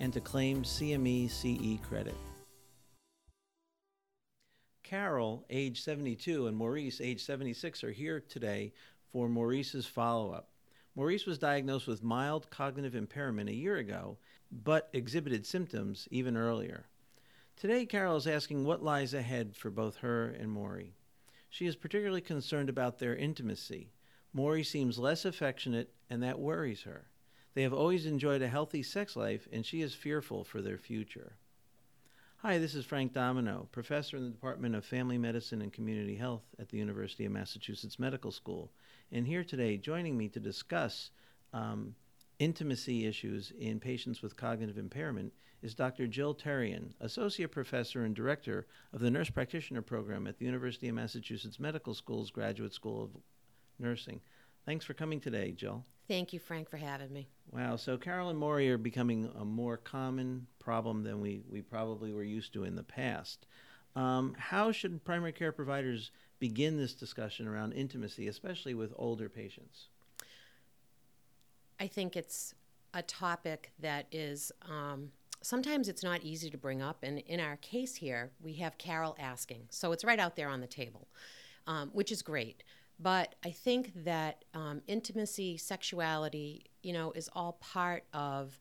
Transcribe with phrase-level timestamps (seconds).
[0.00, 2.16] and to claim CME CE credit.
[4.82, 8.72] Carol, age 72, and Maurice, age 76, are here today
[9.10, 10.50] for Maurice's follow up.
[10.94, 14.18] Maurice was diagnosed with mild cognitive impairment a year ago,
[14.52, 16.86] but exhibited symptoms even earlier.
[17.56, 20.94] Today, Carol is asking what lies ahead for both her and Maury.
[21.48, 23.92] She is particularly concerned about their intimacy.
[24.32, 27.06] Maury seems less affectionate, and that worries her.
[27.54, 31.36] They have always enjoyed a healthy sex life, and she is fearful for their future.
[32.38, 36.42] Hi, this is Frank Domino, professor in the Department of Family Medicine and Community Health
[36.58, 38.72] at the University of Massachusetts Medical School.
[39.12, 41.10] And here today, joining me to discuss
[41.52, 41.94] um,
[42.40, 46.08] intimacy issues in patients with cognitive impairment is Dr.
[46.08, 50.96] Jill Terrien, Associate Professor and Director of the Nurse Practitioner Program at the University of
[50.96, 53.10] Massachusetts Medical School's Graduate School of
[53.78, 54.20] Nursing.
[54.66, 55.86] Thanks for coming today, Jill.
[56.06, 57.28] Thank you, Frank, for having me.
[57.50, 62.12] Wow, so Carol and Maury are becoming a more common problem than we, we probably
[62.12, 63.46] were used to in the past.
[63.96, 66.10] Um, how should primary care providers
[66.40, 69.88] begin this discussion around intimacy, especially with older patients?
[71.78, 72.54] I think it's
[72.92, 75.10] a topic that is um,
[75.42, 76.98] sometimes it's not easy to bring up.
[77.02, 79.66] And in our case here, we have Carol asking.
[79.70, 81.08] So it's right out there on the table,
[81.66, 82.62] um, which is great.
[82.98, 88.58] But I think that um, intimacy, sexuality, you know, is all part of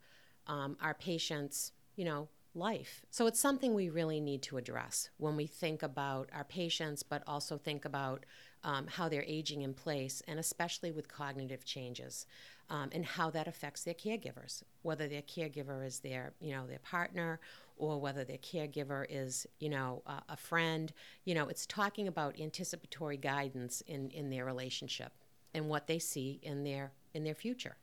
[0.47, 3.05] um, our patients, you know, life.
[3.09, 7.23] So it's something we really need to address when we think about our patients, but
[7.27, 8.25] also think about
[8.63, 12.25] um, how they're aging in place, and especially with cognitive changes,
[12.69, 14.63] um, and how that affects their caregivers.
[14.83, 17.39] Whether their caregiver is their, you know, their partner,
[17.89, 20.91] or whether their caregiver is, you know, uh, a friend.
[21.25, 25.13] You know, it's talking about anticipatory guidance in in their relationship
[25.53, 27.77] and what they see in their in their future.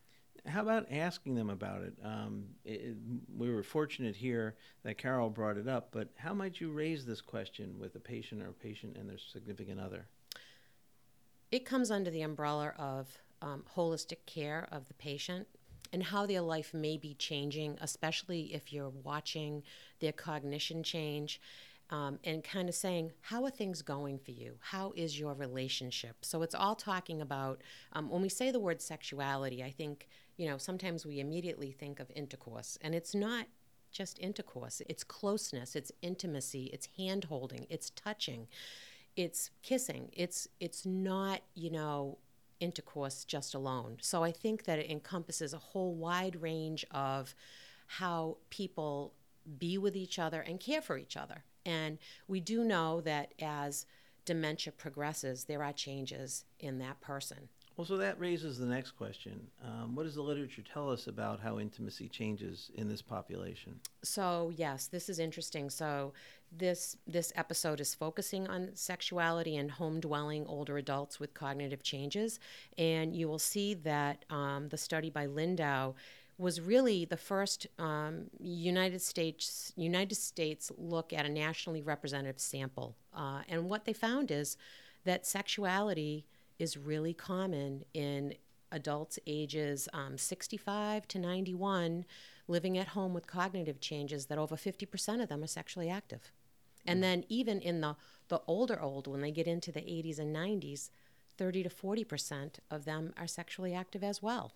[0.46, 1.94] How about asking them about it?
[2.02, 2.96] Um, it?
[3.36, 7.20] We were fortunate here that Carol brought it up, but how might you raise this
[7.20, 10.06] question with a patient or a patient and their significant other?
[11.50, 15.46] It comes under the umbrella of um, holistic care of the patient
[15.92, 19.62] and how their life may be changing, especially if you're watching
[20.00, 21.40] their cognition change.
[21.92, 24.54] Um, and kind of saying, how are things going for you?
[24.60, 26.18] How is your relationship?
[26.20, 27.62] So it's all talking about,
[27.94, 30.06] um, when we say the word sexuality, I think,
[30.36, 33.46] you know, sometimes we immediately think of intercourse, and it's not
[33.90, 38.46] just intercourse, it's closeness, it's intimacy, it's hand holding, it's touching
[39.16, 40.10] it's kissing.
[40.12, 42.18] It's it's not you know
[42.60, 43.96] intercourse just alone.
[44.00, 47.34] So I think that it encompasses a whole wide range of
[47.86, 49.14] how people
[49.58, 51.44] be with each other and care for each other.
[51.66, 51.98] And
[52.28, 53.86] we do know that as
[54.24, 57.48] dementia progresses, there are changes in that person.
[57.80, 59.40] Well, so that raises the next question.
[59.64, 63.80] Um, what does the literature tell us about how intimacy changes in this population?
[64.02, 65.70] So, yes, this is interesting.
[65.70, 66.12] So,
[66.52, 72.38] this this episode is focusing on sexuality and home dwelling older adults with cognitive changes,
[72.76, 75.94] and you will see that um, the study by Lindau
[76.36, 82.94] was really the first um, United States United States look at a nationally representative sample,
[83.16, 84.58] uh, and what they found is
[85.06, 86.26] that sexuality
[86.60, 88.34] is really common in
[88.72, 92.04] adults ages um, 65 to 91
[92.46, 96.32] living at home with cognitive changes that over 50% of them are sexually active.
[96.86, 97.02] And mm.
[97.02, 97.96] then even in the,
[98.28, 100.90] the older old when they get into the 80s and 90s
[101.38, 104.52] 30 to 40% of them are sexually active as well.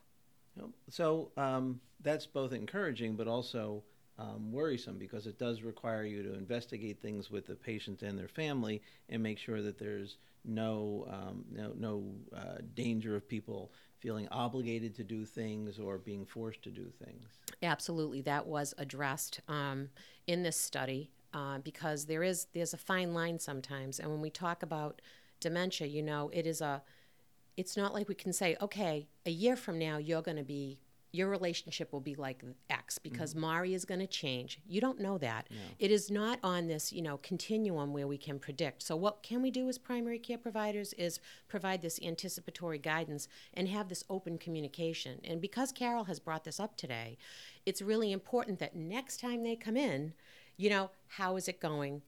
[0.91, 3.83] So um, that's both encouraging but also
[4.19, 8.29] um, worrisome because it does require you to investigate things with the patient and their
[8.29, 12.05] family and make sure that there's no um, no, no
[12.37, 17.25] uh, danger of people feeling obligated to do things or being forced to do things.
[17.63, 19.89] Absolutely, that was addressed um,
[20.27, 24.31] in this study uh, because there is there's a fine line sometimes, and when we
[24.31, 25.01] talk about
[25.41, 26.83] dementia, you know, it is a
[27.57, 30.81] it's not like we can say, okay, a year from now you're going to be
[31.15, 33.43] your relationship will be like X because mm-hmm.
[33.43, 34.59] Maury is going to change.
[34.67, 35.47] You don't know that.
[35.49, 35.57] No.
[35.79, 38.83] It is not on this, you know, continuum where we can predict.
[38.83, 43.69] So what can we do as primary care providers is provide this anticipatory guidance and
[43.69, 45.21] have this open communication.
[45.23, 47.17] And because Carol has brought this up today,
[47.65, 50.15] it's really important that next time they come in,
[50.57, 52.03] you know, how is it going?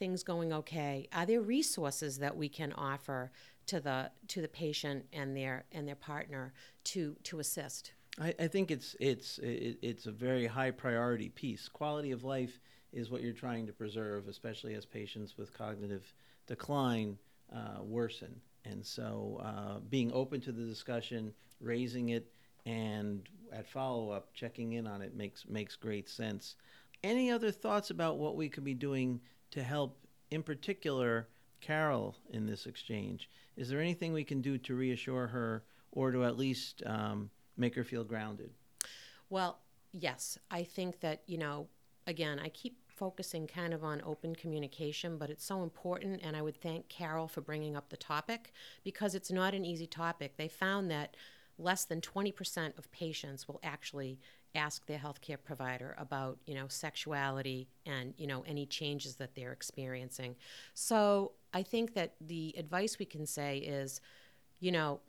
[0.00, 1.08] Things going okay?
[1.12, 3.30] Are there resources that we can offer
[3.66, 6.52] to the to the patient and their and their partner
[6.84, 7.92] to to assist?
[8.20, 11.68] I, I think it's it's it, it's a very high priority piece.
[11.68, 12.60] Quality of life
[12.92, 16.12] is what you're trying to preserve, especially as patients with cognitive
[16.46, 17.18] decline
[17.54, 18.40] uh, worsen.
[18.64, 22.30] And so, uh, being open to the discussion, raising it,
[22.64, 26.56] and at follow up, checking in on it makes makes great sense.
[27.02, 29.20] Any other thoughts about what we could be doing
[29.50, 29.98] to help,
[30.30, 31.28] in particular,
[31.60, 33.28] Carol in this exchange?
[33.56, 37.30] Is there anything we can do to reassure her, or to at least um,
[37.62, 38.50] make her feel grounded?
[39.30, 39.60] Well,
[39.92, 41.68] yes, I think that you know.
[42.08, 46.20] Again, I keep focusing kind of on open communication, but it's so important.
[46.24, 48.50] And I would thank Carol for bringing up the topic
[48.82, 50.36] because it's not an easy topic.
[50.36, 51.16] They found that
[51.58, 54.18] less than 20% of patients will actually
[54.54, 59.52] ask their healthcare provider about you know sexuality and you know any changes that they're
[59.52, 60.36] experiencing
[60.74, 64.00] so i think that the advice we can say is
[64.60, 65.00] you know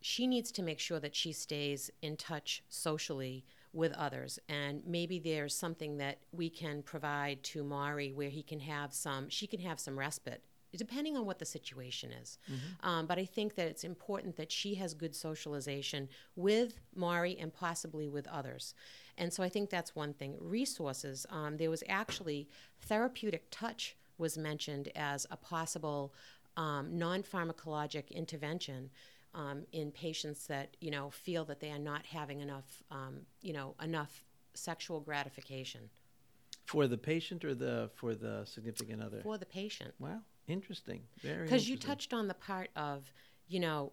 [0.00, 4.38] she needs to make sure that she stays in touch socially with others.
[4.48, 9.28] And maybe there's something that we can provide to Maury where he can have some,
[9.28, 10.42] she can have some respite.
[10.76, 12.38] Depending on what the situation is.
[12.48, 12.88] Mm-hmm.
[12.88, 17.52] Um, but I think that it's important that she has good socialization with Maury and
[17.52, 18.74] possibly with others.
[19.18, 20.36] And so I think that's one thing.
[20.38, 21.26] Resources.
[21.28, 22.48] Um, there was actually
[22.82, 26.14] therapeutic touch was mentioned as a possible
[26.56, 28.90] um, non pharmacologic intervention
[29.34, 33.52] um, in patients that you know feel that they are not having enough um, you
[33.52, 34.24] know enough
[34.54, 35.90] sexual gratification.
[36.66, 39.20] For the patient or the for the significant other?
[39.22, 39.94] For the patient.
[39.98, 41.02] Wow interesting.
[41.22, 43.12] Very because you touched on the part of
[43.48, 43.92] you know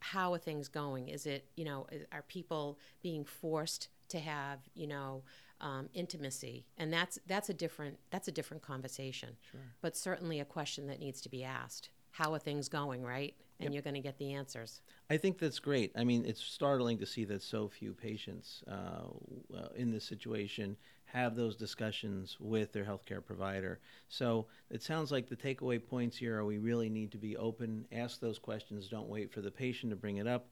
[0.00, 1.08] how are things going?
[1.08, 5.22] Is it you know are people being forced to have you know
[5.60, 6.66] um, intimacy?
[6.78, 9.36] And that's that's a different that's a different conversation.
[9.50, 9.60] Sure.
[9.80, 11.90] but certainly a question that needs to be asked.
[12.12, 13.74] How are things going right and yep.
[13.74, 14.82] you're going to get the answers.
[15.08, 15.92] I think that's great.
[15.96, 20.76] I mean, it's startling to see that so few patients uh, in this situation
[21.06, 23.78] have those discussions with their healthcare provider.
[24.08, 27.86] So it sounds like the takeaway points here are we really need to be open,
[27.92, 30.48] ask those questions, don't wait for the patient to bring it up,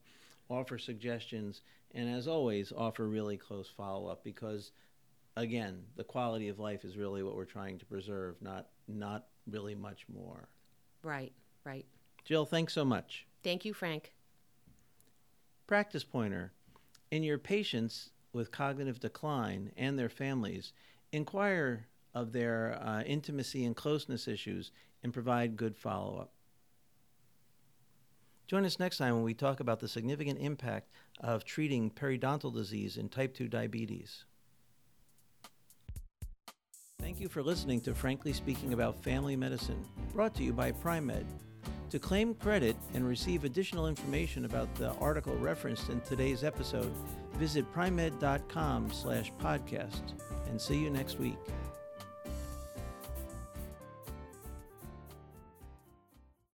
[0.48, 1.62] offer suggestions,
[1.92, 4.72] and as always, offer really close follow up because
[5.36, 9.74] again, the quality of life is really what we're trying to preserve, not not really
[9.74, 10.48] much more.
[11.02, 11.32] Right,
[11.64, 11.84] right.
[12.24, 13.26] Jill, thanks so much.
[13.42, 14.12] Thank you, Frank.
[15.66, 16.52] Practice pointer.
[17.10, 20.72] In your patients with cognitive decline and their families,
[21.12, 24.70] inquire of their uh, intimacy and closeness issues
[25.02, 26.32] and provide good follow up.
[28.46, 32.96] Join us next time when we talk about the significant impact of treating periodontal disease
[32.96, 34.24] in type 2 diabetes.
[37.00, 41.26] Thank you for listening to Frankly Speaking About Family Medicine, brought to you by Pri-Med.
[41.90, 46.92] To claim credit and receive additional information about the article referenced in today's episode,
[47.34, 50.14] visit pri-med.com slash podcast
[50.48, 51.38] and see you next week.